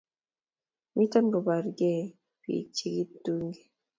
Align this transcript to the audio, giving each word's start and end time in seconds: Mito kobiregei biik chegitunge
Mito 0.95 1.19
kobiregei 1.31 2.01
biik 2.41 2.67
chegitunge 2.77 3.61